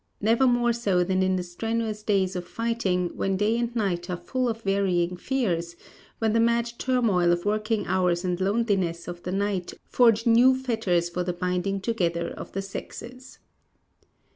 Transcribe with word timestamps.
Never 0.19 0.47
more 0.47 0.73
so 0.73 1.03
than 1.03 1.21
in 1.21 1.35
the 1.35 1.43
strenuous 1.43 2.01
days 2.01 2.35
of 2.35 2.47
fighting, 2.47 3.11
when 3.15 3.37
day 3.37 3.55
and 3.59 3.75
night 3.75 4.09
are 4.09 4.17
full 4.17 4.49
of 4.49 4.63
varying 4.63 5.15
fears 5.15 5.75
when 6.17 6.33
the 6.33 6.39
mad 6.39 6.73
turmoil 6.79 7.31
of 7.31 7.45
working 7.45 7.85
hours 7.85 8.25
and 8.25 8.41
loneliness 8.41 9.07
of 9.07 9.21
the 9.21 9.31
night 9.31 9.75
forge 9.85 10.25
new 10.25 10.55
fetters 10.57 11.07
for 11.09 11.23
the 11.23 11.33
binding 11.33 11.79
together 11.79 12.29
of 12.33 12.51
the 12.53 12.63
sexes. 12.63 13.37